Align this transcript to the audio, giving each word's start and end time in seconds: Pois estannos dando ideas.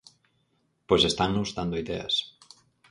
Pois 0.87 1.03
estannos 1.11 1.49
dando 1.57 1.79
ideas. 1.83 2.13